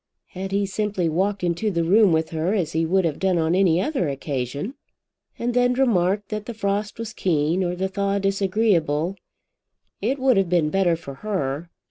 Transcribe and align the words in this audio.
Had 0.29 0.51
he 0.51 0.65
simply 0.65 1.07
walked 1.07 1.43
into 1.43 1.69
the 1.69 1.83
room 1.83 2.11
with 2.11 2.31
her 2.31 2.55
as 2.55 2.71
he 2.71 2.87
would 2.87 3.05
have 3.05 3.19
done 3.19 3.37
on 3.37 3.53
any 3.53 3.79
other 3.79 4.09
occasion, 4.09 4.73
and 5.37 5.53
then 5.53 5.73
remarked 5.75 6.29
that 6.29 6.47
the 6.47 6.55
frost 6.55 6.97
was 6.97 7.13
keen 7.13 7.63
or 7.63 7.75
the 7.75 7.87
thaw 7.87 8.17
disagreeable, 8.17 9.15
it 10.01 10.17
would 10.17 10.37
have 10.37 10.49
been 10.49 10.71
better 10.71 10.95
for 10.95 11.13
her. 11.21 11.69